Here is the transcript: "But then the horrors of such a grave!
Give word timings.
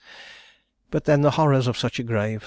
"But 0.89 1.05
then 1.05 1.21
the 1.21 1.29
horrors 1.29 1.67
of 1.67 1.77
such 1.77 1.99
a 1.99 2.03
grave! 2.03 2.39